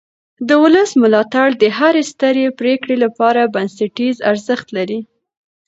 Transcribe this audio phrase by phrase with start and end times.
[0.47, 4.99] د ولس ملاتړ د هرې سترې پرېکړې لپاره بنسټیز ارزښت لري